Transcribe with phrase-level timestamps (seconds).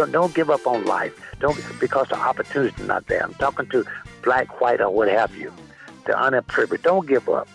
[0.00, 1.18] don't, don't give up on life.
[1.40, 3.22] Don't because the opportunity is not there.
[3.22, 3.84] I'm talking to
[4.22, 5.52] black, white, or what have you.
[6.06, 6.84] The unprivileged.
[6.84, 7.48] Don't give up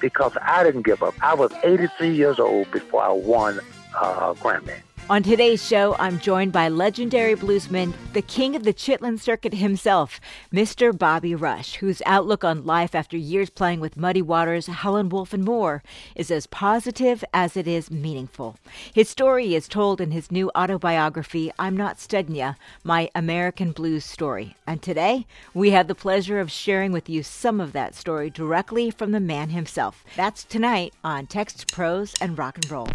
[0.00, 1.14] because I didn't give up.
[1.20, 3.60] I was 83 years old before I won
[3.96, 4.80] uh, Grammy.
[5.10, 10.20] On today's show, I'm joined by legendary bluesman, the king of the Chitlin Circuit himself,
[10.52, 10.96] Mr.
[10.96, 15.44] Bobby Rush, whose outlook on life after years playing with Muddy Waters, Howlin' Wolf, and
[15.44, 15.82] more
[16.14, 18.56] is as positive as it is meaningful.
[18.94, 24.04] His story is told in his new autobiography, I'm Not Studdin' Ya, My American Blues
[24.04, 24.56] Story.
[24.68, 28.90] And today, we have the pleasure of sharing with you some of that story directly
[28.90, 30.04] from the man himself.
[30.16, 32.88] That's tonight on Text, Prose, and Rock and Roll.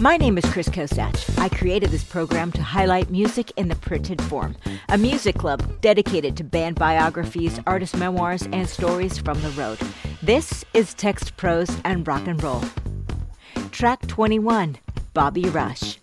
[0.00, 1.38] My name is Chris Kosach.
[1.38, 4.56] I created this program to highlight music in the printed form,
[4.88, 9.78] a music club dedicated to band biographies, artist memoirs, and stories from the road.
[10.22, 12.64] This is Text, Prose, and Rock and Roll.
[13.72, 14.78] Track 21
[15.12, 15.98] Bobby Rush.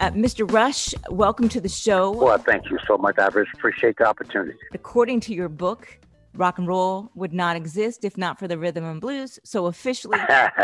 [0.00, 0.50] Uh, Mr.
[0.50, 2.10] Rush, welcome to the show.
[2.10, 3.18] Well, thank you so much.
[3.18, 4.56] I appreciate the opportunity.
[4.72, 5.98] According to your book,
[6.34, 9.38] rock and roll would not exist if not for the rhythm and blues.
[9.44, 10.18] So officially,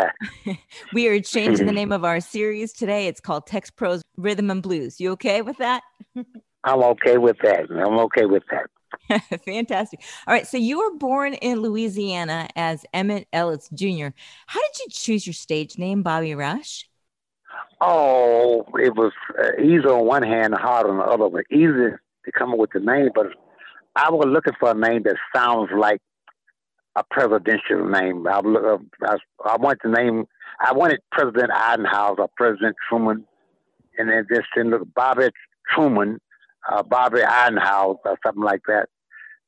[0.93, 3.07] we are changing the name of our series today.
[3.07, 5.01] It's called Text Prose Rhythm and Blues.
[5.01, 5.83] You okay with that?
[6.65, 7.71] I'm okay with that.
[7.71, 8.67] I'm okay with that.
[9.45, 10.03] Fantastic.
[10.27, 10.47] All right.
[10.47, 14.09] So you were born in Louisiana as Emmett Ellis Jr.
[14.47, 16.89] How did you choose your stage name, Bobby Rush?
[17.81, 21.29] Oh, it was uh, easy on one hand, hard on the other.
[21.31, 23.29] But easy to come up with the name, but
[23.97, 26.01] I was looking for a name that sounds like
[26.97, 28.27] a presidential name.
[28.27, 28.41] I,
[29.03, 30.27] I, I wanted to name,
[30.61, 33.25] I wanted President Eisenhower or President Truman,
[33.99, 35.31] and then just didn't look Bobby
[35.75, 36.19] Truman,
[36.71, 38.89] uh, Bobby Eisenhower or something like that.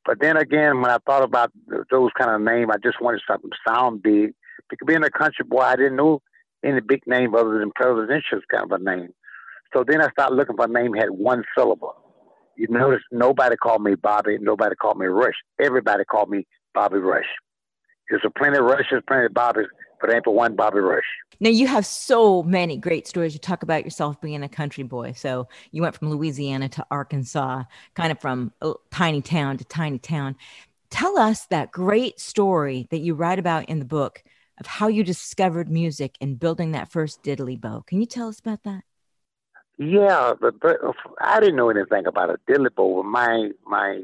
[0.05, 1.53] But then again, when I thought about
[1.91, 4.35] those kind of names, I just wanted something sound big.
[4.69, 6.20] Because being a country boy, I didn't know
[6.65, 9.13] any big name other than presidential kind of a name.
[9.73, 12.02] So then I started looking for a name that had one syllable.
[12.62, 15.34] You notice nobody called me Bobby, nobody called me Rush.
[15.61, 17.27] Everybody called me Bobby Rush.
[18.08, 19.67] There's a plenty of Rushes, plenty of Bobbies,
[20.00, 21.02] but ain't but one Bobby Rush.
[21.40, 23.33] Now you have so many great stories.
[23.33, 25.14] You talk about yourself being a country boy.
[25.17, 27.64] So you went from Louisiana to Arkansas,
[27.95, 28.52] kind of from
[28.92, 30.36] tiny town to tiny town.
[30.89, 34.22] Tell us that great story that you write about in the book
[34.61, 37.83] of how you discovered music and building that first diddly bow.
[37.89, 38.84] Can you tell us about that?
[39.83, 40.79] Yeah, but, but
[41.20, 43.03] I didn't know anything about a diddly bow.
[43.03, 44.03] My my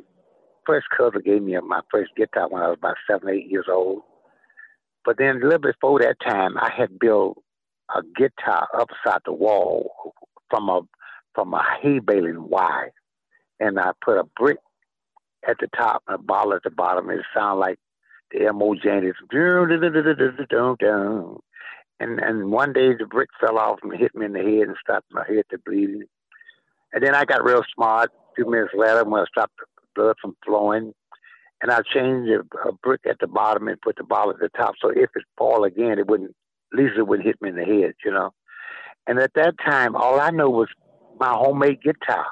[0.67, 4.03] first cousin gave me my first guitar when I was about seven, eight years old.
[5.05, 7.43] But then a little before that time, I had built
[7.95, 10.15] a guitar upside the wall
[10.51, 10.83] from a
[11.35, 12.93] from a hay baling wire,
[13.61, 14.59] and I put a brick
[15.49, 17.09] at the top and a ball at the bottom.
[17.09, 17.79] And it sounded like
[18.33, 18.75] the M.O.
[18.75, 19.15] Janis.
[22.01, 24.77] And and one day the brick fell off and hit me in the head and
[24.81, 26.05] stopped my head to bleeding.
[26.93, 28.11] And then I got real smart.
[28.37, 30.95] Few minutes later, when I stopped the blood from flowing,
[31.61, 34.49] and I changed a, a brick at the bottom and put the ball at the
[34.57, 34.75] top.
[34.81, 36.35] So if it fall again, it wouldn't.
[36.73, 38.31] At least it wouldn't hit me in the head, you know.
[39.07, 40.69] And at that time, all I knew was
[41.19, 42.27] my homemade guitar.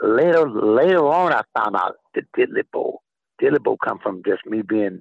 [0.00, 3.00] Later, later on, I found out the diddly bow.
[3.40, 5.00] Diddly bow come from just me being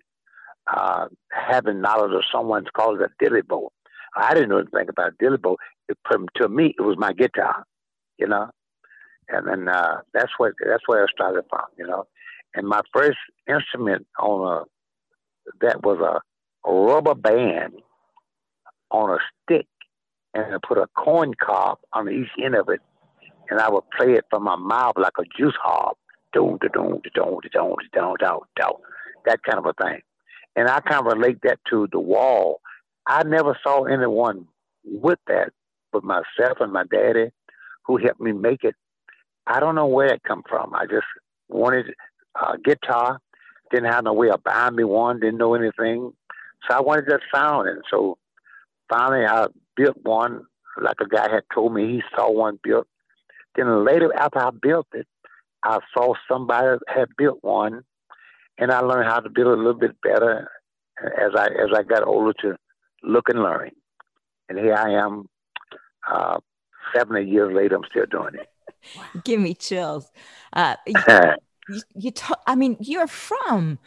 [0.72, 3.72] uh, having knowledge of someone's called a diddly bow.
[4.16, 5.57] I didn't know anything about Diddly Bow.
[5.90, 5.97] It,
[6.35, 7.63] to me, it was my guitar,
[8.18, 8.50] you know.
[9.29, 12.06] And then uh, that's what that's where I started from, you know.
[12.56, 14.63] And my first instrument on a
[15.66, 17.73] that was a, a rubber band
[18.91, 19.68] on a stick,
[20.34, 22.79] and I put a corn cob on each end of it,
[23.50, 25.97] and I would play it from my mouth like a juice harp,
[26.34, 28.78] doom da doom da doom da doom da doom,
[29.25, 30.01] that kind of a thing.
[30.56, 32.62] And I kind of relate that to the wall
[33.07, 34.47] I never saw anyone
[34.84, 35.51] with that
[35.91, 37.29] but myself and my daddy
[37.85, 38.75] who helped me make it.
[39.47, 40.75] I don't know where it come from.
[40.75, 41.07] I just
[41.47, 41.94] wanted
[42.35, 43.19] a guitar,
[43.71, 46.12] didn't have no way of buying me one, didn't know anything.
[46.68, 47.69] So I wanted that sound.
[47.69, 48.18] And so
[48.89, 50.44] finally I built one
[50.81, 52.88] like a guy had told me he saw one built.
[53.56, 55.07] Then later after I built it,
[55.63, 57.83] I saw somebody had built one
[58.57, 60.50] and I learned how to build a little bit better
[61.01, 62.57] as I as I got older to
[63.07, 63.71] look and learn.
[64.50, 65.27] And here I am,
[66.09, 66.38] uh,
[66.95, 68.50] 70 years later, I'm still doing it.
[69.24, 70.12] Give me chills.
[70.54, 70.95] Uh, you,
[71.69, 73.80] you, you talk, I mean, you're from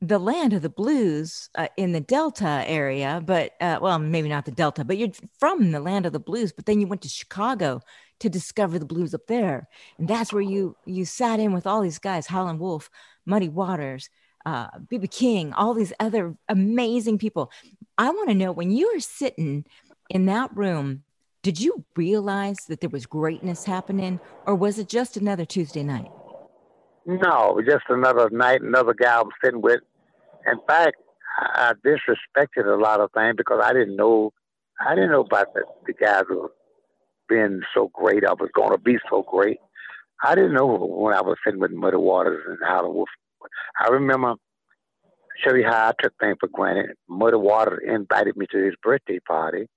[0.00, 4.44] the land of the blues uh, in the Delta area, but uh, well, maybe not
[4.44, 6.52] the Delta, but you're from the land of the blues.
[6.52, 7.80] But then you went to Chicago
[8.20, 9.68] to discover the blues up there,
[9.98, 12.90] and that's where you you sat in with all these guys: Howlin' Wolf,
[13.24, 14.10] Muddy Waters,
[14.44, 17.50] uh, BB King, all these other amazing people.
[17.96, 19.64] I want to know when you were sitting
[20.10, 21.04] in that room,
[21.42, 26.10] did you realize that there was greatness happening, or was it just another Tuesday night?
[27.06, 29.80] No, just another night, another guy I was sitting with.
[30.50, 30.96] In fact,
[31.38, 34.32] I disrespected a lot of things because I didn't know,
[34.84, 36.50] I didn't know about the, the guys who
[37.28, 38.24] being so great.
[38.24, 39.58] I was going to be so great.
[40.22, 43.08] I didn't know when I was sitting with Muddy Waters and Howlin' Wolf.
[43.78, 44.34] I remember
[45.42, 46.96] show you how I took things for granted.
[47.08, 49.68] Muddy Water invited me to his birthday party.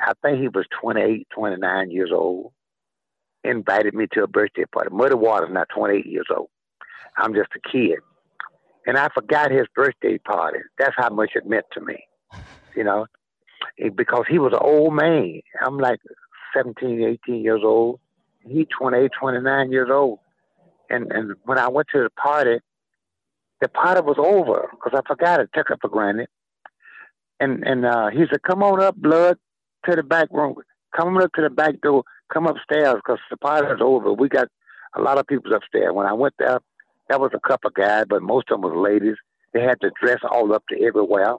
[0.00, 2.52] I think he was 28, 29 years old.
[3.42, 4.90] Invited me to a birthday party.
[4.92, 6.48] Muddy Waters not 28 years old.
[7.16, 7.98] I'm just a kid.
[8.86, 10.60] And I forgot his birthday party.
[10.78, 12.04] That's how much it meant to me,
[12.74, 13.06] you know,
[13.94, 15.40] because he was an old man.
[15.60, 16.00] I'm like
[16.56, 18.00] 17, 18 years old.
[18.46, 20.18] He 28, 29 years old.
[20.88, 22.58] And and when I went to the party,
[23.60, 26.28] the party was over because I forgot it, took it for granted.
[27.40, 29.38] And and uh, he said, "Come on up, blood,
[29.88, 30.56] to the back room.
[30.96, 32.04] Come on up to the back door.
[32.32, 34.12] Come upstairs because the party's over.
[34.12, 34.48] We got
[34.96, 35.92] a lot of people upstairs.
[35.92, 36.60] When I went there,
[37.08, 39.16] that was a couple guys, but most of them was ladies.
[39.54, 41.34] They had the dress all up to everywhere.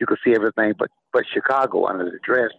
[0.00, 2.50] You could see everything, but but Chicago under the dress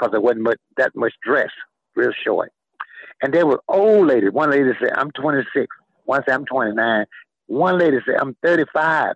[0.00, 1.50] because there wasn't much, that much dress,
[1.94, 2.52] real short.
[3.22, 4.32] And they were old ladies.
[4.32, 5.66] One lady said, I'm 26.
[6.04, 7.06] One said, I'm 29.
[7.50, 9.14] One lady said, I'm 35,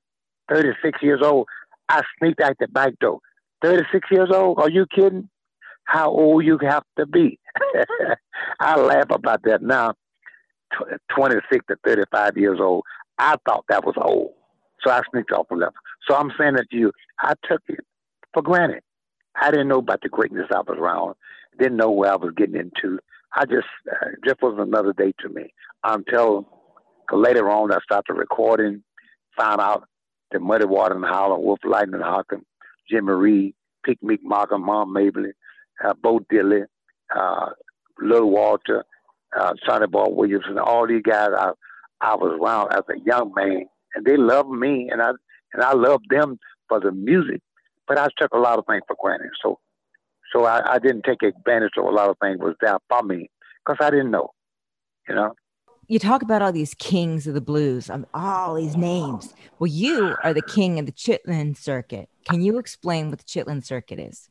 [0.52, 1.46] 36 years old.
[1.88, 3.20] I sneaked out the back door.
[3.62, 4.58] 36 years old?
[4.58, 5.28] Are you kidding?
[5.84, 7.38] How old you have to be?
[8.60, 9.94] I laugh about that now.
[11.16, 12.82] 26 to 35 years old.
[13.18, 14.32] I thought that was old.
[14.84, 15.74] So I sneaked off a level.
[16.08, 17.86] So I'm saying that to you, I took it
[18.32, 18.82] for granted.
[19.40, 21.14] I didn't know about the greatness I was around.
[21.60, 22.98] Didn't know where I was getting into.
[23.36, 25.54] I just uh, just was another day to me
[25.84, 26.63] until
[27.12, 28.82] later on I started recording,
[29.36, 29.88] found out
[30.32, 32.44] that Muddy Water and Howlin', Wolf Lightning Hopkins,
[32.90, 33.54] Jimmy Reed,
[33.86, 35.32] Pigmeat Markham, Mom Mabley,
[35.84, 36.64] uh, Bo Diddley,
[37.14, 37.50] uh,
[38.00, 38.84] Little Walter,
[39.38, 41.52] uh, Sonny Boy Williamson, all these guys I
[42.00, 45.10] I was around as a young man, and they loved me, and I
[45.52, 47.40] and I loved them for the music
[47.86, 49.30] but I took a lot of things for granted.
[49.42, 49.58] So,
[50.32, 53.30] so I, I didn't take advantage of a lot of things was there for me
[53.64, 54.30] because I didn't know,
[55.08, 55.34] you know.
[55.86, 59.34] You talk about all these kings of the blues, all these names.
[59.58, 62.08] Well, you are the king of the Chitlin Circuit.
[62.28, 64.30] Can you explain what the Chitlin Circuit is?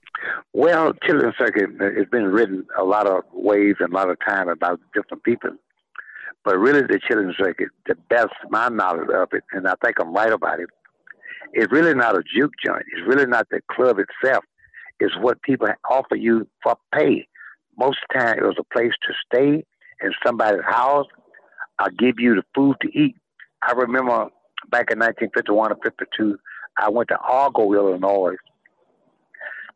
[0.53, 4.17] Well, Chitlin Circuit uh, has been written a lot of ways and a lot of
[4.25, 5.51] time about different people.
[6.43, 10.13] But really, the Chitlin Circuit, the best my knowledge of it, and I think I'm
[10.13, 10.69] right about it,
[11.53, 12.85] it's really not a juke joint.
[12.91, 14.43] It's really not the club itself.
[14.99, 17.27] It's what people offer you for pay.
[17.77, 19.63] Most time, it was a place to stay
[20.01, 21.07] in somebody's house.
[21.79, 23.15] I give you the food to eat.
[23.67, 24.29] I remember
[24.69, 26.37] back in 1951 or 52,
[26.77, 28.35] I went to Argo, Illinois.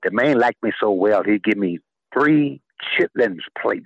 [0.03, 1.79] The man liked me so well, he'd give me
[2.13, 3.85] three chitlins plates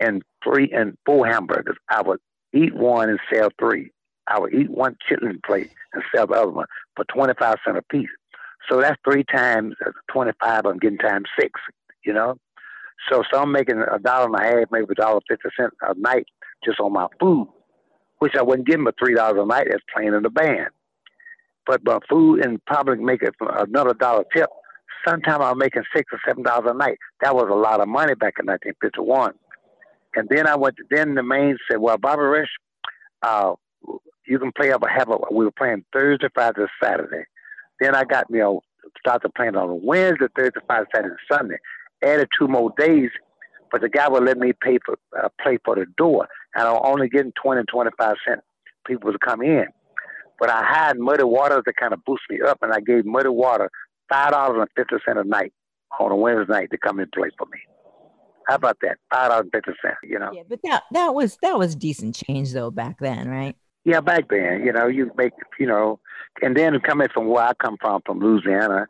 [0.00, 1.76] and three and four hamburgers.
[1.88, 2.20] I would
[2.52, 3.90] eat one and sell three.
[4.26, 6.66] I would eat one chitlin plate and sell the other one
[6.96, 8.08] for 25 cents a piece.
[8.68, 11.60] So that's three times uh, 25, I'm getting times six,
[12.04, 12.36] you know?
[13.10, 15.94] So, so I'm making a dollar and a half, maybe a dollar fifty cents a
[15.98, 16.26] night
[16.64, 17.48] just on my food,
[18.18, 20.68] which I wouldn't give them a three dollars a night as playing in the band.
[21.66, 24.50] But my food and probably make it another dollar tip.
[25.06, 26.98] Sometimes I was making six or seven dollars a night.
[27.20, 29.32] That was a lot of money back in 1951.
[30.16, 30.76] And then I went.
[30.76, 32.48] To, then the main said, "Well, Bobby Rush,
[33.22, 33.54] uh,
[34.26, 37.24] you can play up a have a we were playing Thursday, Friday, Saturday.
[37.80, 38.62] Then I got you know
[38.98, 41.56] started playing on Wednesday, Thursday, Friday, Saturday, Sunday.
[42.02, 43.10] Added two more days,
[43.72, 46.80] but the guy would let me pay for uh, play for the door, and I'm
[46.84, 48.42] only getting twenty and twenty five cents
[48.86, 49.66] people to come in.
[50.38, 53.28] But I had Muddy Water to kind of boost me up, and I gave Muddy
[53.28, 53.70] Water
[54.08, 55.52] five dollars and fifty cents a night
[55.98, 57.58] on a Wednesday night to come and play for me.
[58.48, 58.98] How about that?
[59.12, 59.98] Five dollars and fifty cents.
[60.02, 60.30] You know.
[60.32, 63.56] Yeah, but that that was that was decent change though back then, right?
[63.84, 66.00] Yeah, back then, you know, you make, you know,
[66.40, 68.86] and then coming from where I come from, from Louisiana,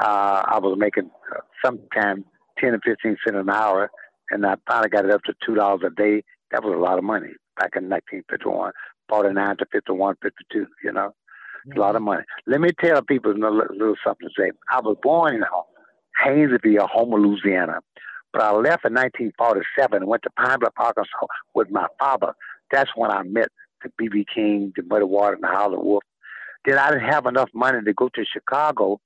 [0.00, 2.24] uh, I was making uh, sometimes
[2.58, 3.90] 10 or 15 cents an hour,
[4.30, 6.22] and I finally got it up to $2 a day.
[6.50, 7.28] That was a lot of money
[7.58, 8.72] back in 1951,
[9.08, 11.14] 49 to 51, 52, you know,
[11.66, 11.74] yeah.
[11.74, 12.22] a lot of money.
[12.46, 14.50] Let me tell people a little, little something to say.
[14.70, 15.44] I was born in
[16.24, 17.80] Haynesville, Homer, Louisiana,
[18.32, 21.10] but I left in 1947 and went to Pine Bluff, Arkansas
[21.54, 22.34] with my father.
[22.70, 23.48] That's when I met
[23.82, 26.02] the BB King, the Muddy Water, and the Howlin' Wolf.
[26.64, 29.00] Then I didn't have enough money to go to Chicago,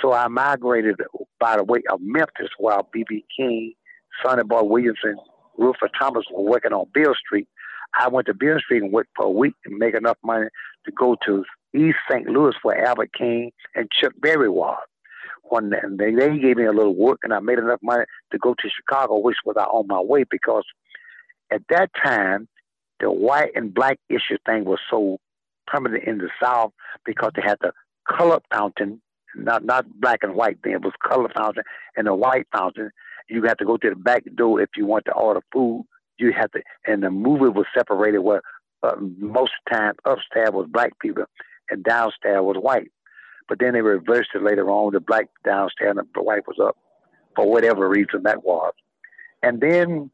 [0.00, 0.96] so I migrated
[1.38, 3.72] by the way of Memphis while BB King,
[4.22, 5.16] Sonny Boy Williamson,
[5.58, 7.48] Rufus Thomas was working on Beale Street.
[7.98, 10.46] I went to Beale Street and worked for a week to make enough money
[10.84, 11.44] to go to
[11.74, 12.26] East St.
[12.26, 14.78] Louis where Albert King and Chuck Berry was.
[15.48, 18.54] When they, they gave me a little work and I made enough money to go
[18.54, 20.64] to Chicago, which was on my way because
[21.52, 22.48] at that time
[22.98, 25.18] the white and black issue thing was so
[25.66, 26.72] prominent in the South
[27.04, 27.72] because they had the
[28.08, 29.00] color fountain,
[29.36, 31.64] not not black and white then, it was color fountain
[31.96, 32.90] and the white fountain.
[33.28, 35.84] You had to go to the back door if you want to order food.
[36.18, 38.42] You had to, and the movie was separated where
[38.82, 41.24] uh, most time upstairs was black people
[41.70, 42.90] and downstairs was white.
[43.48, 44.92] But then they reversed it later on.
[44.92, 46.76] The black downstairs and the white was up
[47.34, 48.72] for whatever reason that was.
[49.42, 50.10] And then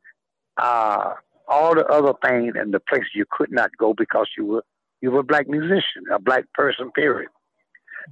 [0.56, 1.14] uh,
[1.48, 4.64] all the other things and the places you could not go because you were
[5.00, 7.28] you were a black musician, a black person, period.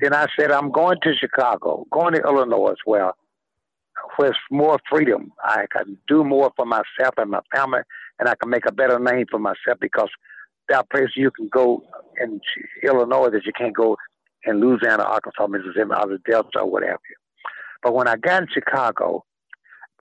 [0.01, 3.17] Then I said, I'm going to Chicago, going to Illinois as well,
[4.17, 5.33] where it's more freedom.
[5.43, 7.81] I can do more for myself and my family,
[8.19, 10.11] and I can make a better name for myself because
[10.69, 11.83] there are places you can go
[12.21, 12.41] in
[12.83, 13.97] Illinois that you can't go
[14.45, 17.17] in Louisiana, Arkansas, Mississippi, or the Delta, or what have you.
[17.83, 19.25] But when I got in Chicago,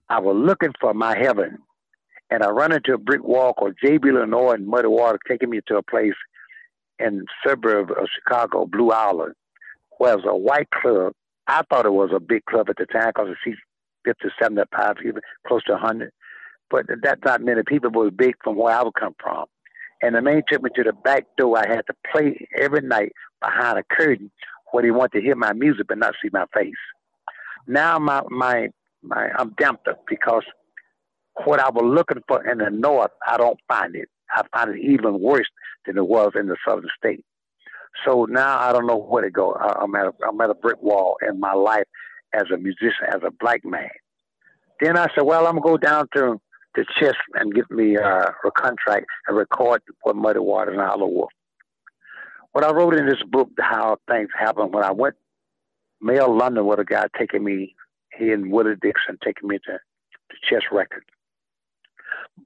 [0.10, 1.60] I was looking for my heaven,
[2.29, 5.62] and I run into a brick wall called JB Lenoir and Muddy Water, taking me
[5.67, 6.13] to a place
[7.00, 9.34] in suburb of Chicago, Blue Island,
[10.00, 11.13] was a white club.
[11.48, 13.60] I thought it was a big club at the time because it seats
[14.06, 16.12] 50, 75 people, close to 100.
[16.70, 19.46] But that's not many people, but it was big from where I would come from.
[20.01, 21.58] And the man took me to the back door.
[21.58, 24.32] I had to play every night behind a curtain
[24.72, 26.74] where he wanted to hear my music but not see my face.
[27.68, 28.70] Now my my
[29.01, 30.44] my I'm damped up because
[31.46, 34.10] what I was looking for in the north, I don't find it.
[34.32, 35.48] I find it even worse
[35.86, 37.24] than it was in the southern state.
[38.05, 39.53] So now I don't know where to go.
[39.53, 41.86] I'm at a, I'm at a brick wall in my life
[42.34, 43.89] as a musician, as a black man.
[44.79, 46.39] Then I said, well, I'm gonna go down to
[46.75, 51.13] the Chess and get me uh, a contract and record for Muddy Waters and Howlin'
[51.13, 51.31] Wolf.
[52.51, 55.15] What I wrote in this book, how things happened when I went
[56.01, 57.75] Mel London with a guy taking me,
[58.17, 61.03] he and Willie Dixon taking me to, to Chess Record.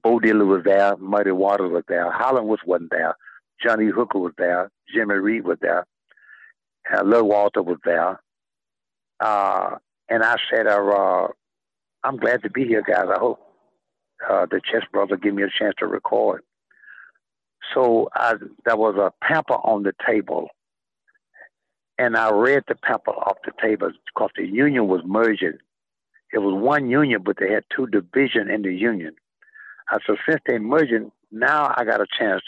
[0.02, 3.16] Bo Diddley was there, Muddy Waters was there, Howlin' Wolf wasn't there,
[3.62, 5.86] Johnny Hooker was there, Jimmy Reed was there,
[6.92, 8.20] uh, Lil Walter was there.
[9.20, 9.76] Uh,
[10.08, 11.28] and I said, uh,
[12.02, 13.06] I'm glad to be here, guys.
[13.08, 13.40] I hope
[14.28, 16.42] uh, the Chess Brothers give me a chance to record.
[17.72, 18.34] So I,
[18.64, 20.48] there was a pamphlet on the table,
[21.98, 25.58] and I read the pamphlet off the table because the union was merging.
[26.32, 29.14] It was one union, but they had two divisions in the union.
[29.88, 32.42] I said, since they're merging, now I got a chance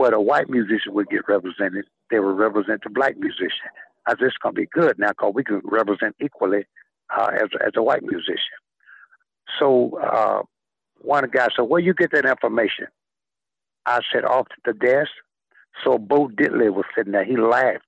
[0.00, 3.68] where the white musician would get represented, they would represent the black musician.
[4.06, 6.64] I said, it's going to be good now because we can represent equally
[7.14, 8.56] uh, as, as a white musician.
[9.58, 10.40] So uh,
[11.02, 12.86] one guy said, where you get that information?
[13.84, 15.10] I said, off to the desk.
[15.84, 17.24] So Bo Diddley was sitting there.
[17.26, 17.84] He laughed.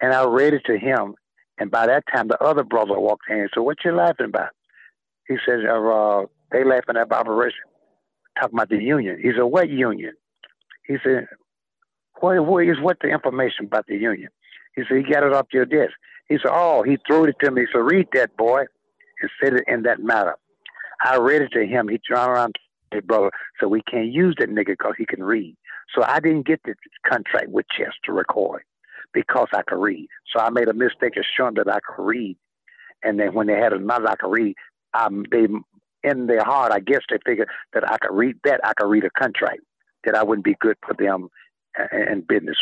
[0.00, 1.14] And I read it to him.
[1.58, 4.50] And by that time, the other brother walked in and said, what you laughing about?
[5.28, 7.52] He said, uh, they laughing at Bobby Rush,
[8.36, 9.20] talking about the union.
[9.22, 10.14] He said, what union?
[10.86, 11.26] He said,
[12.20, 14.28] what, what is what the information about the union?
[14.74, 15.92] He said, he got it off your desk.
[16.28, 17.66] He said, oh, he threw it to me.
[17.72, 18.64] Said, read that, boy,
[19.20, 20.36] and said it in that matter.
[21.04, 21.88] I read it to him.
[21.88, 22.56] He turned around
[22.90, 25.56] hey, brother, so we can't use that nigga because he can read.
[25.94, 26.74] So I didn't get the
[27.06, 28.62] contract with Chess to record
[29.12, 30.08] because I could read.
[30.32, 32.36] So I made a mistake of showing that I could read.
[33.02, 34.54] And then when they had another I could read,
[34.94, 35.46] um, they
[36.02, 39.04] in their heart, I guess they figured that I could read that, I could read
[39.04, 39.60] a contract,
[40.06, 41.28] that I wouldn't be good for them
[41.92, 42.56] in business.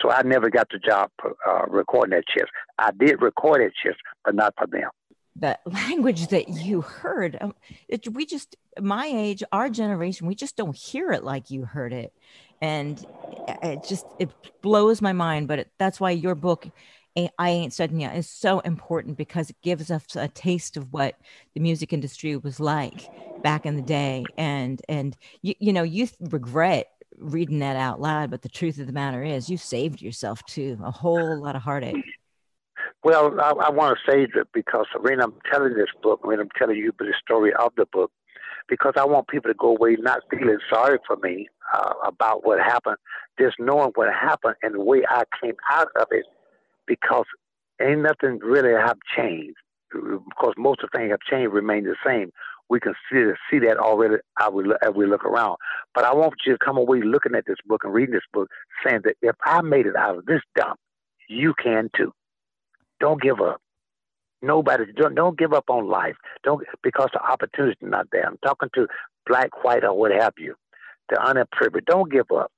[0.00, 2.48] So I never got the job uh, recording that Chess.
[2.78, 4.90] I did record that Chess, but not for them
[5.36, 7.54] the language that you heard um,
[7.88, 11.92] it, we just my age our generation we just don't hear it like you heard
[11.92, 12.12] it
[12.60, 13.04] and
[13.62, 14.30] it just it
[14.62, 16.68] blows my mind but it, that's why your book
[17.16, 21.14] I ain't yet is so important because it gives us a taste of what
[21.54, 23.08] the music industry was like
[23.42, 24.24] back in the day.
[24.36, 28.88] And and you, you know you regret reading that out loud but the truth of
[28.88, 32.04] the matter is you saved yourself too a whole lot of heartache.
[33.04, 36.48] Well, I, I want to say that because when I'm telling this book, when I'm
[36.58, 38.10] telling you the story of the book,
[38.68, 42.60] because I want people to go away not feeling sorry for me uh, about what
[42.60, 42.96] happened,
[43.38, 46.24] just knowing what happened and the way I came out of it,
[46.86, 47.26] because
[47.80, 49.56] ain't nothing really have changed.
[49.92, 52.30] Because most of the things have changed, remain the same.
[52.70, 55.56] We can see see that already as we, as we look around.
[55.94, 58.50] But I want you to come away looking at this book and reading this book,
[58.86, 60.78] saying that if I made it out of this dump,
[61.28, 62.12] you can too.
[63.00, 63.60] Don't give up.
[64.42, 66.16] Nobody don't don't give up on life.
[66.44, 68.26] Don't because the opportunity not there.
[68.26, 68.88] I'm talking to
[69.26, 70.54] black, white, or what have you.
[71.10, 71.86] the underprivileged.
[71.86, 72.52] Don't give up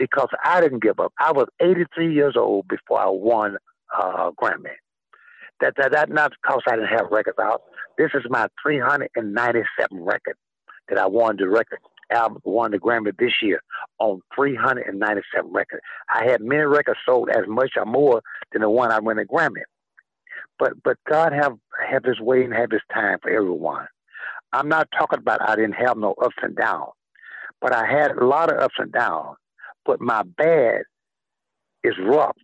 [0.00, 1.12] because I didn't give up.
[1.20, 3.58] I was 83 years old before I won
[3.96, 4.72] uh, Grammy.
[5.60, 7.62] That, that that not because I didn't have records out.
[7.98, 10.36] This is my 397 record
[10.88, 11.80] that I won the record
[12.10, 13.60] album, won the Grammy this year
[13.98, 15.82] on 397 records.
[16.12, 19.26] I had many records sold as much or more than the one I won the
[19.26, 19.62] Grammy.
[20.58, 23.86] But but God have have His way and have His time for everyone.
[24.54, 26.92] I'm not talking about I didn't have no ups and downs,
[27.60, 29.36] but I had a lot of ups and downs.
[29.84, 30.82] But my bad
[31.82, 32.36] is rough,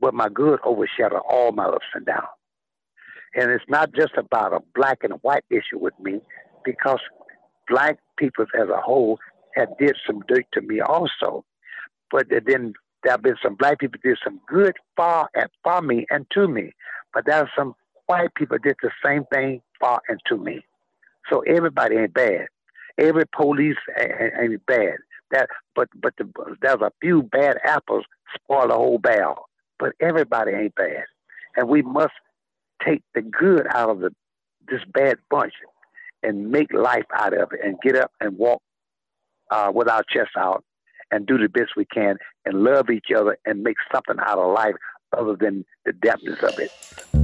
[0.00, 2.26] but my good overshadow all my ups and downs.
[3.34, 6.20] And it's not just about a black and white issue with me,
[6.64, 7.00] because
[7.68, 9.18] black people as a whole
[9.54, 11.44] had did some dirt to me also.
[12.10, 16.06] But then there have been some black people did some good far and for me
[16.10, 16.72] and to me.
[17.12, 17.74] But there are some
[18.06, 20.64] white people did the same thing far and to me.
[21.30, 22.46] So everybody ain't bad.
[22.98, 24.96] Every police ain't, ain't bad.
[25.30, 26.28] That, but but the,
[26.60, 28.04] there's a few bad apples
[28.34, 29.48] spoil the whole barrel.
[29.78, 31.04] But everybody ain't bad,
[31.56, 32.12] and we must
[32.84, 34.10] take the good out of the
[34.68, 35.54] this bad bunch
[36.22, 38.62] and make life out of it, and get up and walk
[39.50, 40.64] uh, with our chest out
[41.10, 44.52] and do the best we can and love each other and make something out of
[44.52, 44.74] life
[45.16, 47.23] other than the depthness of it.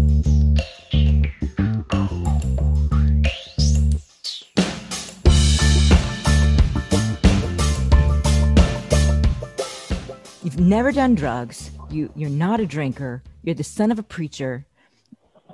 [10.60, 11.70] Never done drugs.
[11.90, 13.22] You you're not a drinker.
[13.42, 14.66] You're the son of a preacher.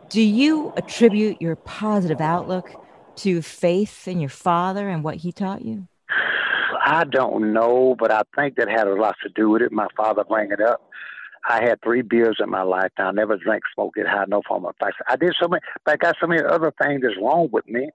[0.08, 2.70] Do you attribute your positive outlook
[3.16, 5.88] to faith in your father and what he taught you?
[6.84, 9.72] I don't know, but I think that had a lot to do with it.
[9.72, 10.80] My father bringing it up.
[11.48, 13.08] I had three beers in my lifetime.
[13.08, 14.92] I never drank, smoked, get high, no form of vice.
[15.08, 17.90] I did so many, but I got so many other things that's wrong with me.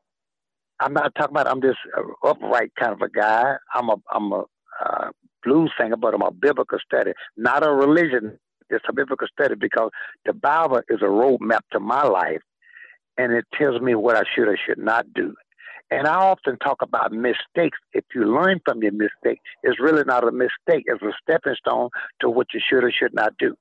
[0.80, 1.48] I'm not talking about.
[1.48, 1.78] I'm just
[2.24, 3.56] upright kind of a guy.
[3.74, 4.44] I'm a I'm a
[4.84, 5.10] uh,
[5.44, 8.38] blues but I'm a biblical study, not a religion.
[8.70, 9.90] It's a biblical study because
[10.26, 12.42] the Bible is a roadmap to my life,
[13.18, 15.36] and it tells me what I should or should not do.
[15.92, 17.78] And I often talk about mistakes.
[17.92, 20.86] If you learn from your mistake, it's really not a mistake.
[20.86, 21.90] It's a stepping stone
[22.22, 23.56] to what you should or should not do.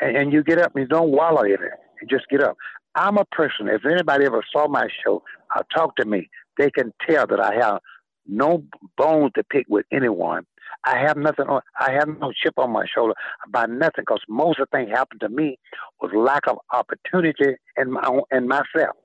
[0.00, 1.72] And, and you get up and you don't wallow in it.
[2.02, 2.58] You just get up.
[2.94, 3.68] I'm a person.
[3.68, 5.22] If anybody ever saw my show
[5.56, 6.28] uh, or talked to me,
[6.58, 7.78] they can tell that I have
[8.26, 8.64] no
[8.98, 10.44] bones to pick with anyone.
[10.84, 11.60] I have nothing on.
[11.78, 13.14] I have no chip on my shoulder
[13.46, 15.58] about nothing because most of the things happened to me
[16.00, 18.96] was lack of opportunity in my own, in myself.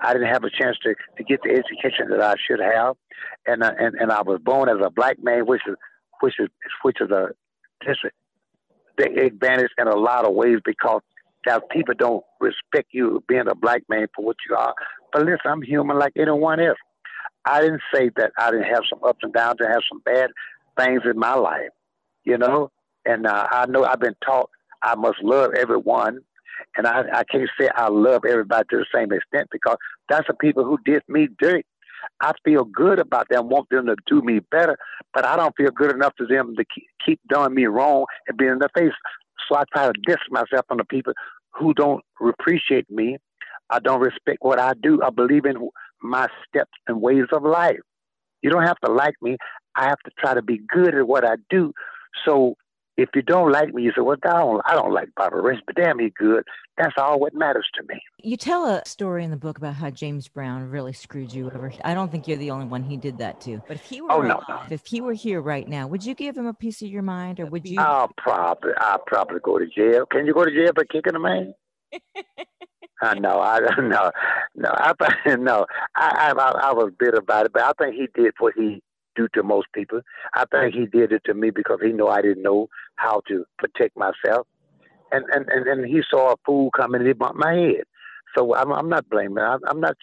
[0.00, 2.96] I didn't have a chance to, to get the education that I should have,
[3.46, 5.76] and uh, and and I was born as a black man, which is
[6.20, 6.48] which is
[6.82, 7.28] which is a
[8.96, 11.00] the advantage in a lot of ways because
[11.46, 14.74] now people don't respect you being a black man for what you are.
[15.12, 16.78] But listen, I'm human like anyone else.
[17.44, 19.58] I didn't say that I didn't have some ups and downs.
[19.64, 20.30] I have some bad
[20.78, 21.70] things in my life,
[22.24, 22.70] you know.
[23.04, 24.50] And uh, I know I've been taught
[24.82, 26.20] I must love everyone,
[26.76, 29.76] and I, I can't say I love everybody to the same extent because
[30.08, 31.64] that's the people who did me dirt.
[32.20, 34.76] I feel good about them, want them to do me better,
[35.14, 36.64] but I don't feel good enough to them to
[37.04, 38.92] keep, doing me wrong and being in the face.
[39.48, 41.14] So I try to distance myself from the people
[41.50, 43.16] who don't appreciate me.
[43.70, 45.00] I don't respect what I do.
[45.02, 45.56] I believe in
[46.04, 47.80] my steps and ways of life.
[48.42, 49.36] You don't have to like me.
[49.74, 51.72] I have to try to be good at what I do.
[52.24, 52.56] So
[52.96, 55.58] if you don't like me, you say, well, I don't, I don't like Bobby Rush,
[55.66, 56.44] but damn, he's good.
[56.76, 58.00] That's all what matters to me.
[58.22, 61.72] You tell a story in the book about how James Brown really screwed you over.
[61.84, 63.62] I don't think you're the only one he did that to.
[63.66, 64.62] But if he were oh, alive, no, no.
[64.70, 67.40] if he were here right now, would you give him a piece of your mind,
[67.40, 67.80] or would you?
[67.80, 70.06] I'll probably, I'll probably go to jail.
[70.06, 71.54] Can you go to jail for kicking a man?
[73.02, 74.10] uh, no, I no,
[74.54, 74.92] no, I
[75.36, 75.66] no.
[75.96, 78.82] I, I I was bitter about it, but I think he did what he
[79.16, 80.00] do to most people.
[80.34, 83.44] I think he did it to me because he knew I didn't know how to
[83.58, 84.46] protect myself,
[85.12, 87.84] and and and, and he saw a fool coming and he bumped my head.
[88.36, 89.42] So I'm I'm not blaming.
[89.42, 89.96] I'm, I'm not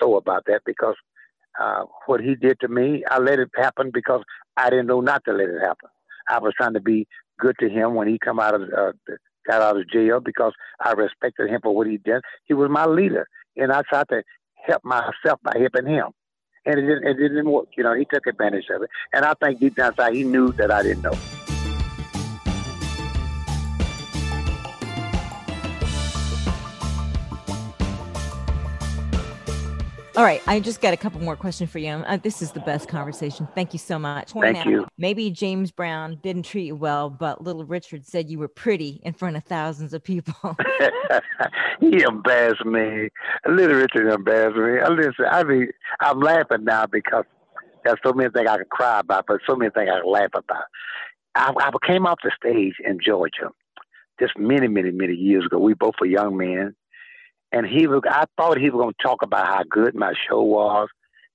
[0.00, 0.96] so about that because
[1.60, 4.22] uh, what he did to me, I let it happen because
[4.56, 5.88] I didn't know not to let it happen.
[6.28, 7.06] I was trying to be
[7.38, 8.92] good to him when he come out of uh,
[9.48, 10.52] got out of jail because
[10.84, 12.22] I respected him for what he did.
[12.44, 13.26] He was my leader,
[13.58, 14.22] and I tried to
[14.66, 16.12] help myself by helping him
[16.68, 17.68] and it didn't, it didn't work.
[17.76, 20.52] You know, he took advantage of it, and I think deep down inside he knew
[20.58, 21.16] that I didn't know.
[30.18, 31.90] All right, I just got a couple more questions for you.
[31.90, 33.46] Uh, this is the best conversation.
[33.54, 34.32] Thank you so much.
[34.32, 34.88] Point Thank out, you.
[34.98, 39.12] Maybe James Brown didn't treat you well, but Little Richard said you were pretty in
[39.12, 40.56] front of thousands of people.
[41.80, 43.10] he embarrassed me.
[43.48, 44.80] Little Richard embarrassed me.
[44.80, 45.68] I listen, I mean,
[46.00, 47.24] I'm laughing now because
[47.84, 50.30] there's so many things I could cry about, but so many things I could laugh
[50.34, 50.64] about.
[51.36, 53.50] I, I came off the stage in Georgia
[54.18, 55.60] just many, many, many years ago.
[55.60, 56.74] We both were young men
[57.52, 60.42] and he was, I thought he was going to talk about how good my show
[60.42, 60.88] was.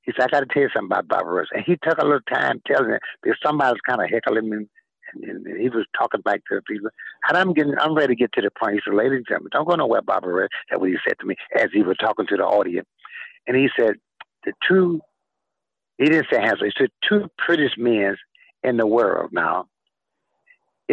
[0.04, 1.47] He said, I got to tell you something about Rush.
[1.54, 4.58] And he took a little time telling me because somebody was kind of heckling me.
[5.13, 6.89] And, and, he was talking back to the people.
[7.30, 8.76] And I'm getting, I'm ready to get to the point.
[8.76, 10.49] He said, ladies and gentlemen, don't go nowhere, Rush.
[10.69, 12.88] That's what he said to me as he was talking to the audience.
[13.47, 13.95] And he said,
[14.45, 14.99] the two,
[15.97, 18.17] he didn't say handsome, he said, two prettiest men
[18.63, 19.67] in the world now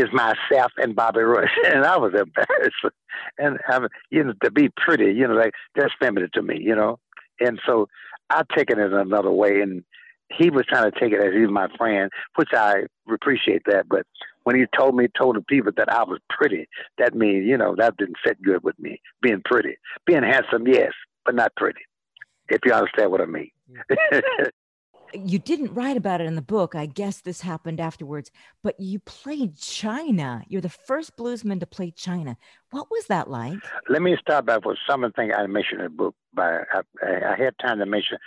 [0.00, 2.96] is myself and Bobby Rush, and I was embarrassed.
[3.38, 6.74] And I, you know, to be pretty, you know, like that's feminine to me, you
[6.74, 6.98] know.
[7.40, 7.88] And so
[8.28, 9.84] I take it in another way, and
[10.30, 13.88] he was trying to take it as he's my friend, which I appreciate that.
[13.88, 14.06] But
[14.44, 17.74] when he told me, told the people that I was pretty, that means, you know,
[17.76, 19.00] that didn't fit good with me.
[19.22, 20.92] Being pretty, being handsome, yes,
[21.24, 21.80] but not pretty.
[22.48, 23.50] If you understand what I mean.
[25.14, 26.74] you didn't write about it in the book.
[26.74, 28.30] I guess this happened afterwards,
[28.62, 30.42] but you played China.
[30.48, 32.36] You're the first bluesman to play China.
[32.70, 33.58] What was that like?
[33.88, 36.14] Let me start by with some of the things I mentioned in the book.
[36.34, 38.18] By I, I, had time to mention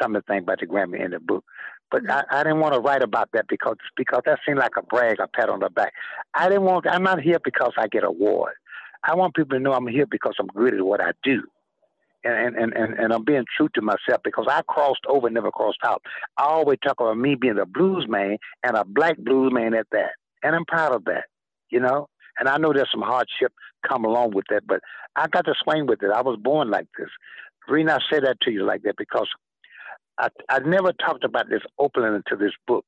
[0.00, 1.44] some of the things about the Grammy in the book,
[1.90, 2.12] but mm-hmm.
[2.30, 5.18] I, I didn't want to write about that because because that seemed like a brag,
[5.20, 5.92] a pat on the back.
[6.34, 6.86] I didn't want.
[6.86, 8.52] I'm not here because I get award.
[9.04, 11.42] I want people to know I'm here because I'm good at what I do
[12.28, 15.50] and, and, and, and I'm being true to myself because I crossed over, and never
[15.50, 16.02] crossed out.
[16.36, 19.86] I always talk about me being a blues man and a black blues man at
[19.92, 20.10] that.
[20.42, 21.24] And I'm proud of that,
[21.70, 22.08] you know?
[22.38, 23.52] And I know there's some hardship
[23.88, 24.80] come along with that, but
[25.16, 26.10] I got to swing with it.
[26.10, 27.08] I was born like this.
[27.66, 29.28] The reason I say that to you like that because
[30.18, 32.84] I, I never talked about this opening into this book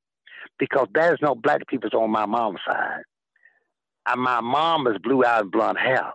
[0.57, 3.03] because there's no black people on my mom's side.
[4.07, 6.13] And my mom is blue eyed blonde hair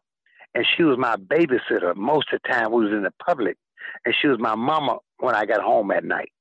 [0.57, 3.59] and she was my babysitter most of the time we was in the public
[4.07, 6.33] and she was my mama when i got home at night.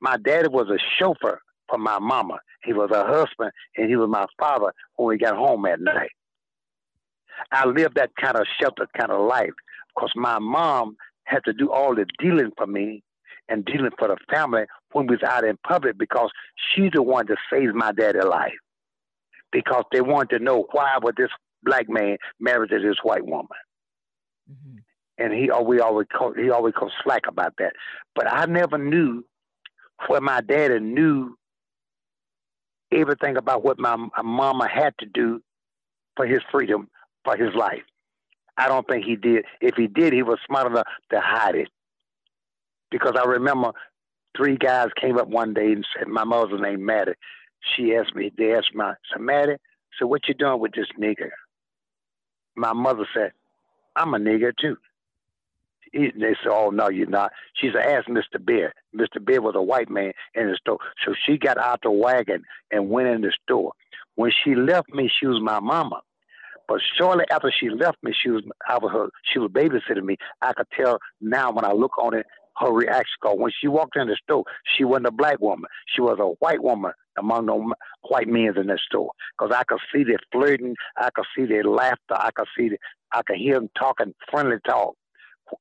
[0.00, 2.40] My daddy was a chauffeur for my mama.
[2.64, 6.10] He was her husband and he was my father when we got home at night.
[7.52, 9.52] I lived that kind of sheltered kind of life.
[9.94, 13.04] Because my mom had to do all the dealing for me
[13.48, 17.26] and dealing for the family when we was out in public because she's the one
[17.28, 18.58] that saved my daddy's life.
[19.52, 21.30] Because they wanted to know why would this
[21.62, 23.48] black man married to this white woman.
[24.50, 24.78] Mm-hmm.
[25.18, 27.74] And he we always call, he always called slack about that.
[28.14, 29.24] But I never knew
[30.08, 31.36] where my daddy knew
[32.90, 35.40] everything about what my, my mama had to do
[36.16, 36.88] for his freedom,
[37.24, 37.82] for his life.
[38.56, 39.44] I don't think he did.
[39.60, 41.68] If he did, he was smart enough to hide it.
[42.90, 43.72] Because I remember
[44.36, 47.12] three guys came up one day and said, my mother's name Maddie.
[47.74, 49.56] She asked me, they asked my, so Maddie,
[49.98, 51.30] so what you doing with this nigger?
[52.56, 53.32] My mother said,
[53.96, 54.76] I'm a nigger too.
[55.92, 57.32] He, they said, Oh, no, you're not.
[57.54, 58.42] She said, Ask Mr.
[58.44, 58.72] Bear.
[58.96, 59.22] Mr.
[59.24, 60.78] Bear was a white man in the store.
[61.04, 63.72] So she got out the wagon and went in the store.
[64.14, 66.00] When she left me, she was my mama.
[66.68, 70.16] But shortly after she left me, she was I was her she was babysitting me.
[70.40, 73.16] I could tell now when I look on it her reaction.
[73.22, 74.44] Cause when she walked in the store,
[74.76, 75.68] she wasn't a black woman.
[75.94, 77.74] She was a white woman among the
[78.08, 79.10] white men in the store.
[79.38, 82.78] Cause I could see their flirting, I could see their laughter, I could see, the,
[83.12, 84.96] I could hear them talking friendly talk.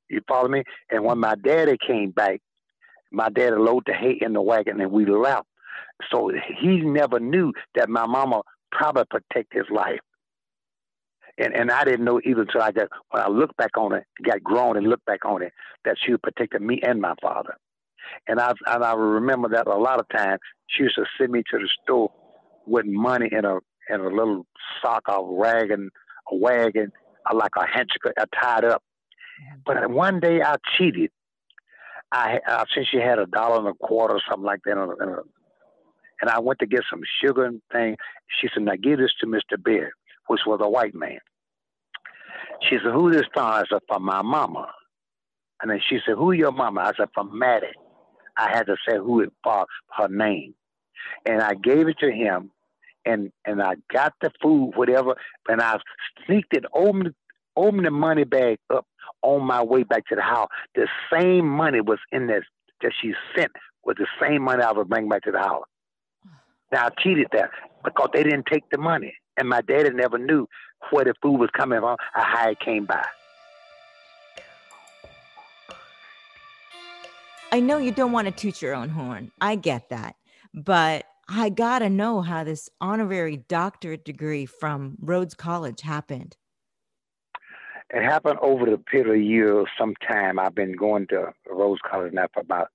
[0.10, 0.64] You follow me?
[0.90, 2.42] And when my daddy came back,
[3.12, 5.48] my daddy loaded the hay in the wagon and we left.
[6.12, 10.00] So he never knew that my mama probably protect his life
[11.38, 14.04] and and I didn't know even until I got when I looked back on it,
[14.24, 15.54] got grown and looked back on it,
[15.86, 17.58] that she protected me and my father.
[18.28, 21.44] And I and I remember that a lot of times she used to send me
[21.52, 22.12] to the store
[22.66, 23.58] with money in a
[23.90, 24.46] in a little
[24.82, 25.90] sock or rag and
[26.32, 26.92] a wagon,
[27.30, 28.84] uh, like a handkerchief uh, tied up.
[29.66, 31.12] But one day I cheated.
[32.12, 34.78] I, I since she had a dollar and a quarter or something like that, in
[34.78, 35.22] a, in a,
[36.22, 37.96] and I went to get some sugar and thing.
[38.40, 39.94] She said, "Now give this to Mister Bear,"
[40.28, 41.20] which was a white man.
[42.70, 43.46] She said, Who this from?
[43.46, 44.72] I said, From my mama.
[45.62, 46.82] And then she said, Who your mama?
[46.82, 47.68] I said, From Maddie.
[48.38, 49.68] I had to say who it was,
[49.98, 50.54] her name.
[51.26, 52.52] And I gave it to him
[53.06, 55.16] and and I got the food, whatever,
[55.50, 55.78] and I
[56.26, 57.14] sneaked it open
[57.56, 58.86] opened the money bag up
[59.22, 60.48] on my way back to the house.
[60.76, 62.46] The same money was in there
[62.82, 63.52] that she sent
[63.84, 65.66] was the same money I was bringing back to the house.
[66.72, 67.50] Now I cheated that
[67.84, 69.14] because they didn't take the money.
[69.38, 70.48] And my daddy never knew
[70.92, 73.06] where the food was coming from or how it came by.
[77.54, 79.32] I know you don't want to toot your own horn.
[79.42, 80.16] I get that.
[80.54, 86.38] But I got to know how this honorary doctorate degree from Rhodes College happened.
[87.90, 90.40] It happened over the period of years, sometime.
[90.40, 92.70] I've been going to Rhodes College now for about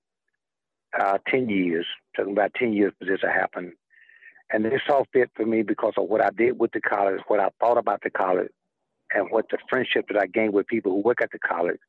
[0.99, 3.73] uh, 10 years, talking about 10 years for this to happen.
[4.51, 7.39] And they saw fit for me because of what I did with the college, what
[7.39, 8.51] I thought about the college,
[9.13, 11.79] and what the friendship that I gained with people who work at the college.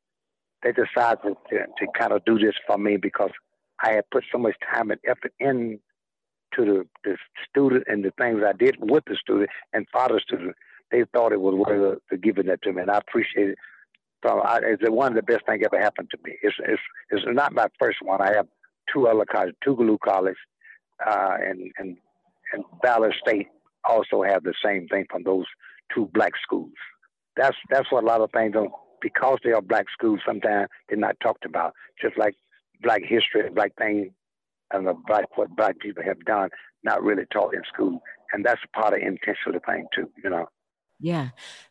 [0.63, 3.31] They decided to, to kind of do this for me because
[3.81, 5.79] I had put so much time and effort in
[6.55, 7.17] to the, the
[7.49, 10.55] student and the things I did with the student and for the student.
[10.91, 13.57] They thought it was worth to giving that to me, and I appreciate it.
[14.25, 16.35] So I, it's one of the best things ever happened to me.
[16.41, 18.21] It's, it's, it's not my first one.
[18.21, 18.47] I have
[18.91, 20.35] two other colleges, Tougaloo College,
[21.05, 21.97] uh, and and
[22.51, 23.47] and Ballard State
[23.87, 25.45] also have the same thing from those
[25.93, 26.73] two black schools.
[27.37, 30.19] That's that's what a lot of things don't because they are black schools.
[30.25, 32.35] Sometimes they're not talked about, just like
[32.81, 34.09] black history, black things,
[34.71, 36.49] and the black what black people have done,
[36.83, 38.01] not really taught in school,
[38.33, 40.09] and that's part of intentional thing too.
[40.23, 40.47] You know.
[40.99, 41.29] Yeah.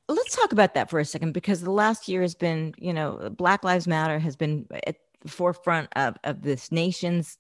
[0.09, 3.29] Let's talk about that for a second because the last year has been, you know,
[3.37, 7.37] Black Lives Matter has been at the forefront of, of this nation's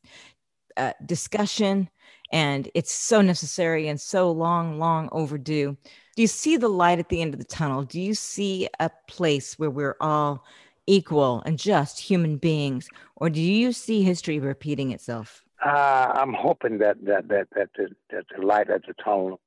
[0.77, 1.88] uh, discussion
[2.32, 5.76] and it's so necessary and so long long overdue.
[6.16, 7.84] Do you see the light at the end of the tunnel?
[7.84, 10.44] Do you see a place where we're all
[10.86, 15.44] equal and just human beings or do you see history repeating itself?
[15.64, 19.40] Uh, i'm hoping that that that that the, that the light at the tunnel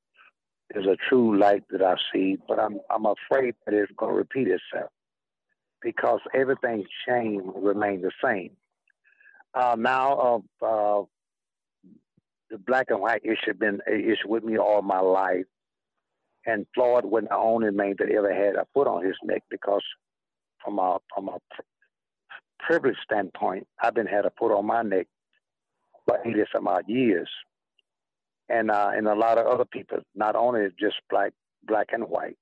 [0.74, 4.16] is a true light that i see but i'm i'm afraid that it's going to
[4.16, 4.90] repeat itself
[5.82, 8.50] because everything changed remained the same.
[9.54, 11.02] Uh, now uh, uh,
[12.52, 15.46] the black and white issue been an issue with me all my life.
[16.44, 19.82] And Floyd wasn't the only man that ever had a foot on his neck because
[20.62, 21.38] from a from a
[22.60, 25.06] privilege standpoint, I've been had a foot on my neck
[26.06, 27.28] for 80 some odd years.
[28.48, 31.32] And uh, and a lot of other people, not only just black
[31.66, 32.36] black and white,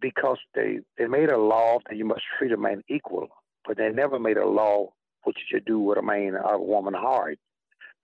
[0.00, 3.28] because they they made a law that you must treat a man equal,
[3.66, 6.62] but they never made a law what you should do with a man or a
[6.62, 7.38] woman hard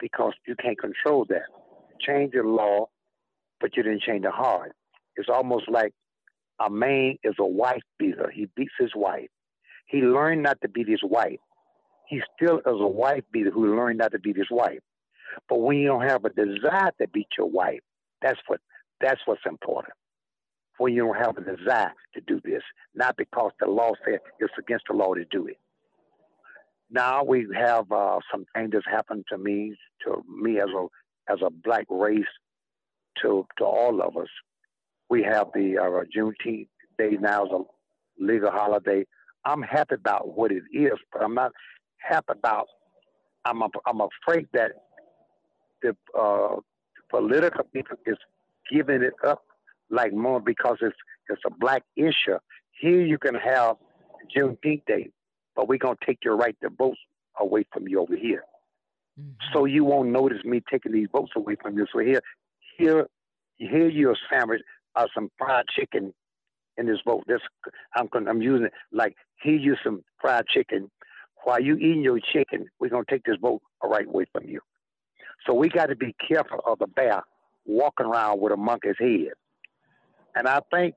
[0.00, 1.42] because you can't control that.
[2.00, 2.88] Change the law,
[3.61, 4.72] but you didn't change the heart.
[5.16, 5.92] It's almost like
[6.61, 8.30] a man is a wife beater.
[8.35, 9.28] He beats his wife.
[9.87, 11.38] He learned not to beat his wife.
[12.09, 14.80] He still is a wife beater who learned not to beat his wife.
[15.48, 17.80] But when you don't have a desire to beat your wife,
[18.22, 18.61] that's what
[19.00, 19.94] that's what's important.
[20.78, 22.62] When you don't have a desire to do this,
[22.94, 25.59] not because the law says it's against the law to do it
[26.90, 30.87] now we have uh, some things that's happened to me, to me as a
[31.33, 32.25] as a black race,
[33.23, 34.29] to to all of us.
[35.11, 36.68] We have the uh, Juneteenth
[36.99, 37.61] day now as a
[38.18, 39.05] legal holiday.
[39.44, 41.53] I'm happy about what it is, but I'm not
[41.99, 42.66] happy about.
[43.44, 44.73] I'm a, I'm afraid that
[45.83, 46.57] the uh,
[47.11, 48.16] political people is
[48.73, 49.42] giving it up
[49.90, 50.97] like more because it's
[51.29, 52.38] it's a black issue.
[52.81, 53.77] Here you can have
[54.35, 55.11] Juneteenth day,
[55.57, 56.97] but we're going to take your right to vote
[57.38, 58.45] away from you over here.
[59.21, 59.31] Mm-hmm.
[59.53, 61.87] So you won't notice me taking these votes away from you.
[61.93, 62.21] So here,
[62.79, 63.07] here,
[63.57, 64.62] here you're sandwich
[64.97, 66.12] uh, some fried chicken
[66.77, 67.25] in this vote.
[67.27, 67.40] This
[67.97, 70.90] I'm I'm using it like here you some fried chicken.
[71.45, 74.61] While you eating your chicken, we're gonna take this vote right away from you.
[75.47, 77.23] So we got to be careful of the bear
[77.67, 79.33] walking around with a monkey's head.
[80.35, 80.95] And I think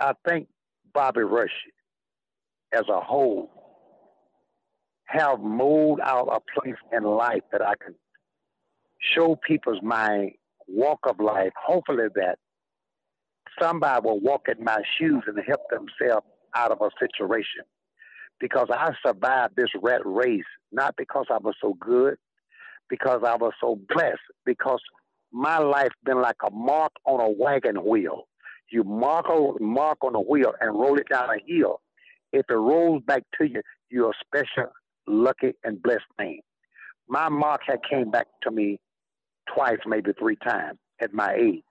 [0.00, 0.48] I think
[0.94, 1.50] Bobby Rush
[2.72, 3.50] as a whole
[5.06, 7.94] have moved out a place in life that I can
[9.14, 10.30] show people's my
[10.66, 11.52] walk of life.
[11.62, 12.38] Hopefully that
[13.60, 17.62] somebody will walk in my shoes and help themselves out of a situation.
[18.40, 22.16] Because I survived this rat race, not because I was so good,
[22.88, 24.80] because I was so blessed, because
[25.30, 28.28] my life been like a mark on a wagon wheel.
[28.70, 31.81] You mark a mark on a wheel and roll it down a hill.
[32.32, 34.72] If it rolls back to you, you're a special,
[35.06, 36.38] lucky, and blessed man.
[37.08, 38.78] My mark had came back to me
[39.52, 41.62] twice, maybe three times at my age.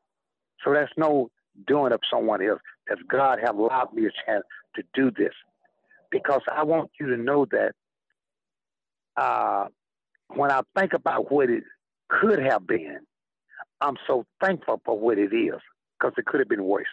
[0.63, 1.29] So that's no
[1.67, 2.59] doing of someone else.
[2.87, 4.43] That God have allowed me a chance
[4.75, 5.33] to do this.
[6.11, 7.71] Because I want you to know that
[9.15, 9.67] uh,
[10.27, 11.63] when I think about what it
[12.09, 12.99] could have been,
[13.79, 15.59] I'm so thankful for what it is
[15.97, 16.85] because it could have been worse.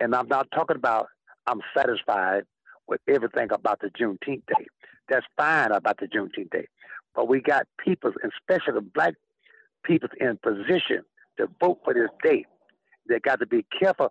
[0.00, 1.08] And I'm not talking about
[1.46, 2.44] I'm satisfied
[2.88, 4.66] with everything about the Juneteenth Day.
[5.08, 6.68] That's fine about the Juneteenth Day.
[7.14, 9.14] But we got people, especially the black
[9.84, 11.02] people, in position
[11.38, 12.44] to vote for this day.
[13.08, 14.10] They got to be careful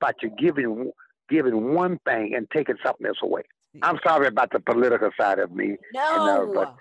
[0.00, 0.92] about you giving
[1.28, 3.42] giving one thing and taking something else away.
[3.82, 5.76] I'm sorry about the political side of me.
[5.94, 6.52] No.
[6.54, 6.76] but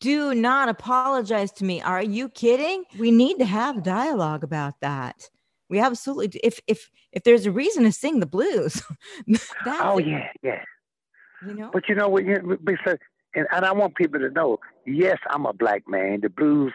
[0.00, 1.80] do not apologize to me.
[1.80, 2.84] Are you kidding?
[2.98, 5.30] We need to have dialogue about that.
[5.68, 6.38] We absolutely do.
[6.44, 8.82] If if if there's a reason to sing the blues,
[9.66, 10.62] oh yeah, yeah.
[11.44, 11.70] You know.
[11.72, 12.24] But you know what?
[12.62, 12.98] Because
[13.34, 14.58] and, and I want people to know.
[14.86, 16.20] Yes, I'm a black man.
[16.20, 16.74] The blues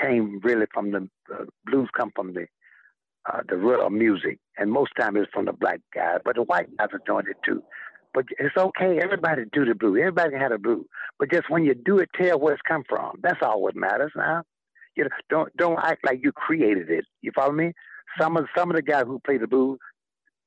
[0.00, 2.46] came really from the uh, blues come from the
[3.28, 6.68] uh, the of music, and most time it's from the black guys, but the white
[6.76, 7.60] guys have joined it too.
[8.14, 9.00] But it's okay.
[9.02, 9.98] Everybody do the blues.
[9.98, 10.86] Everybody can have a blues.
[11.18, 13.18] But just when you do it, tell where it's come from.
[13.20, 14.44] That's all what matters now.
[14.96, 17.04] You know, don't don't act like you created it.
[17.20, 17.72] You follow me?
[18.20, 19.78] Some of some of the guys who play the blues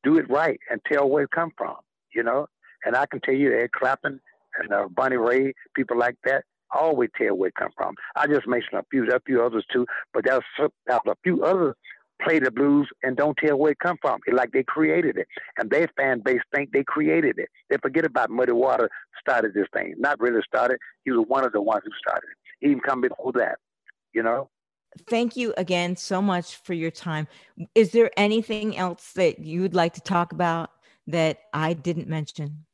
[0.04, 1.76] do it right and tell where it come from.
[2.14, 2.48] You know,
[2.86, 4.22] and I can tell you, Ed Clapton
[4.58, 7.96] and uh, Bonnie Raitt, people like that, always tell where it come from.
[8.16, 11.76] I just mentioned a few, a few others too, but there's, there's a few others
[12.22, 14.20] play the blues and don't tell where it come from.
[14.26, 17.50] It's like they created it, and their fan base think they created it.
[17.70, 19.96] They forget about Muddy Water started this thing.
[19.98, 20.78] Not really started.
[21.04, 22.38] He was one of the ones who started it.
[22.62, 23.58] He even come before that.
[24.14, 24.50] You know.
[25.10, 27.28] Thank you again so much for your time.
[27.76, 30.72] Is there anything else that you would like to talk about
[31.08, 32.66] that I didn't mention?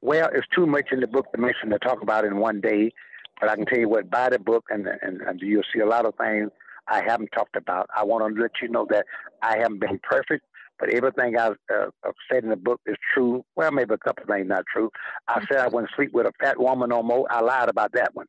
[0.00, 2.92] Well, it's too much in the book to mention to talk about in one day.
[3.40, 5.86] But I can tell you what, buy the book, and, and, and you'll see a
[5.86, 6.50] lot of things
[6.88, 7.88] I haven't talked about.
[7.94, 9.04] I want to let you know that
[9.42, 10.46] I haven't been perfect,
[10.78, 11.90] but everything I've, uh,
[12.30, 13.44] said in the book is true.
[13.54, 14.90] Well, maybe a couple things not true.
[15.28, 17.26] I said I wouldn't sleep with a fat woman no more.
[17.30, 18.26] I lied about that one.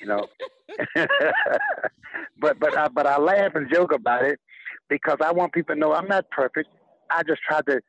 [0.00, 0.26] You know,
[2.40, 4.40] but but I, but I laugh and joke about it
[4.88, 6.68] because I want people to know I'm not perfect.
[7.10, 7.80] I just try to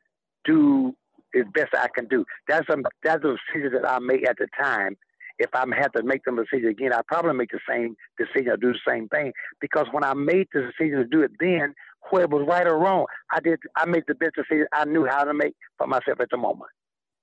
[0.44, 0.94] do
[1.34, 2.24] as best I can do.
[2.48, 4.96] That's a that's a decision that I made at the time
[5.38, 8.56] if I had to make the decision again, I'd probably make the same decision or
[8.56, 9.32] do the same thing.
[9.60, 11.74] Because when I made the decision to do it then,
[12.10, 13.60] whether it was right or wrong, I did.
[13.76, 16.70] I made the best decision I knew how to make for myself at the moment.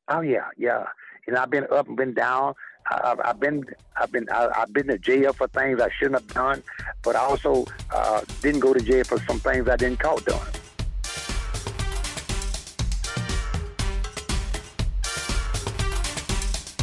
[0.07, 0.85] Oh yeah, yeah.
[1.27, 2.53] You know, I've been up and been down.
[2.89, 6.63] I've, I've been, I've been, I've been to jail for things I shouldn't have done,
[7.03, 10.39] but I also uh, didn't go to jail for some things I didn't caught doing.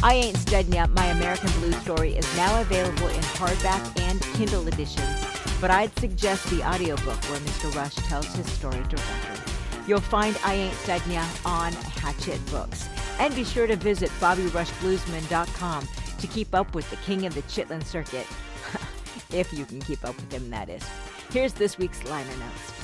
[0.03, 4.65] I Ain't Studdin' Ya My American Blue Story is now available in hardback and Kindle
[4.67, 5.25] editions,
[5.59, 7.75] but I'd suggest the audiobook where Mr.
[7.75, 9.53] Rush tells his story directly.
[9.87, 12.87] You'll find I Ain't Studdin' Ya on Hachette Books.
[13.19, 15.87] And be sure to visit BobbyRushBluesman.com
[16.19, 18.27] to keep up with the king of the Chitlin Circuit.
[19.31, 20.83] if you can keep up with him, that is.
[21.31, 22.76] Here's this week's liner notes.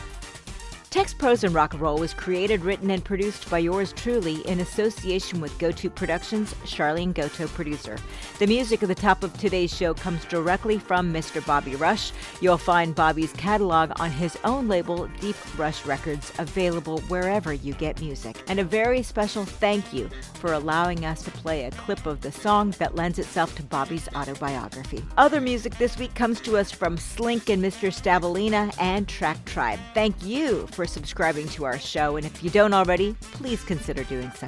[0.94, 4.60] Tex Prose and Rock and Roll was created, written, and produced by yours truly in
[4.60, 7.98] association with GoTo Productions, Charlene Goto, producer.
[8.38, 11.44] The music at the top of today's show comes directly from Mr.
[11.48, 12.12] Bobby Rush.
[12.42, 18.00] You'll find Bobby's catalog on his own label, Deep Rush Records, available wherever you get
[18.00, 18.44] music.
[18.48, 22.32] And a very special thank you for allowing us to play a clip of the
[22.32, 25.04] song that lends itself to Bobby's autobiography.
[25.18, 27.90] Other music this week comes to us from Slink and Mr.
[27.90, 29.80] Stabalina and Track Tribe.
[29.96, 32.18] Thank you for for subscribing to our show.
[32.18, 34.48] And if you don't already, please consider doing so.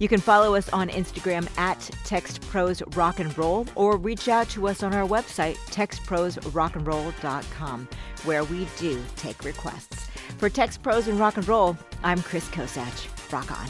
[0.00, 4.66] You can follow us on Instagram at TextProse Rock and Roll or reach out to
[4.68, 7.88] us on our website, TextProseRockandRoll.com,
[8.24, 10.06] where we do take requests.
[10.38, 13.32] For Text Pros and Rock and Roll, I'm Chris Kosach.
[13.32, 13.68] Rock on.